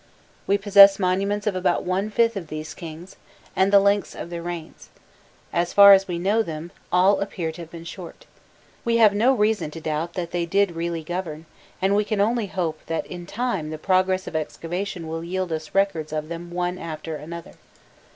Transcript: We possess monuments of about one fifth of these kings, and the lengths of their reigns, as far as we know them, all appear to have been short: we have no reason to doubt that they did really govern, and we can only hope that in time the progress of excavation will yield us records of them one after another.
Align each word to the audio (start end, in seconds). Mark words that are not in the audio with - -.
We 0.47 0.57
possess 0.57 0.97
monuments 0.97 1.45
of 1.45 1.55
about 1.55 1.83
one 1.83 2.09
fifth 2.09 2.35
of 2.35 2.47
these 2.47 2.73
kings, 2.73 3.17
and 3.55 3.71
the 3.71 3.79
lengths 3.79 4.15
of 4.15 4.31
their 4.31 4.41
reigns, 4.41 4.89
as 5.53 5.73
far 5.73 5.93
as 5.93 6.07
we 6.07 6.17
know 6.17 6.41
them, 6.41 6.71
all 6.91 7.19
appear 7.21 7.51
to 7.51 7.61
have 7.61 7.69
been 7.69 7.83
short: 7.83 8.25
we 8.83 8.97
have 8.97 9.13
no 9.13 9.31
reason 9.35 9.69
to 9.69 9.79
doubt 9.79 10.13
that 10.15 10.31
they 10.31 10.47
did 10.47 10.71
really 10.71 11.03
govern, 11.03 11.45
and 11.83 11.95
we 11.95 12.03
can 12.03 12.19
only 12.19 12.47
hope 12.47 12.83
that 12.87 13.05
in 13.05 13.27
time 13.27 13.69
the 13.69 13.77
progress 13.77 14.25
of 14.25 14.35
excavation 14.35 15.07
will 15.07 15.23
yield 15.23 15.51
us 15.51 15.75
records 15.75 16.11
of 16.11 16.29
them 16.29 16.49
one 16.49 16.79
after 16.79 17.15
another. 17.15 17.53